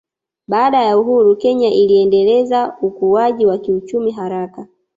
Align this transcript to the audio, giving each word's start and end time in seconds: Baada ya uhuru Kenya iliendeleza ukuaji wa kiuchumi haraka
Baada 0.47 0.83
ya 0.83 0.97
uhuru 0.99 1.35
Kenya 1.35 1.69
iliendeleza 1.69 2.77
ukuaji 2.81 3.45
wa 3.45 3.57
kiuchumi 3.57 4.11
haraka 4.11 4.67